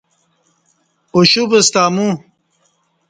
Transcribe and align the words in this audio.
اُوشُپ 1.13 1.49
ستہ 1.65 1.81
امو 1.87 2.07